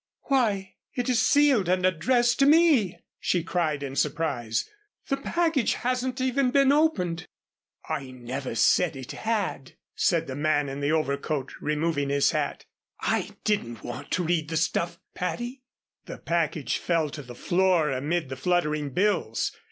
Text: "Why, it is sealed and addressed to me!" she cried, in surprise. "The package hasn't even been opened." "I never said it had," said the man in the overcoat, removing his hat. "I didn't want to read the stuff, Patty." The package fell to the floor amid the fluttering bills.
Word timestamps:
"Why, 0.29 0.77
it 0.95 1.09
is 1.09 1.21
sealed 1.21 1.69
and 1.69 1.85
addressed 1.85 2.39
to 2.39 2.47
me!" 2.47 2.97
she 3.19 3.43
cried, 3.43 3.83
in 3.83 3.95
surprise. 3.95 4.67
"The 5.09 5.17
package 5.17 5.73
hasn't 5.75 6.19
even 6.19 6.49
been 6.49 6.71
opened." 6.71 7.27
"I 7.87 8.09
never 8.09 8.55
said 8.55 8.95
it 8.95 9.11
had," 9.11 9.73
said 9.93 10.25
the 10.25 10.35
man 10.35 10.69
in 10.69 10.79
the 10.79 10.91
overcoat, 10.91 11.53
removing 11.61 12.09
his 12.09 12.31
hat. 12.31 12.65
"I 13.01 13.33
didn't 13.43 13.83
want 13.83 14.09
to 14.13 14.23
read 14.23 14.49
the 14.49 14.57
stuff, 14.57 14.99
Patty." 15.13 15.61
The 16.05 16.17
package 16.17 16.79
fell 16.79 17.11
to 17.11 17.21
the 17.21 17.35
floor 17.35 17.91
amid 17.91 18.29
the 18.29 18.35
fluttering 18.35 18.89
bills. 18.93 19.55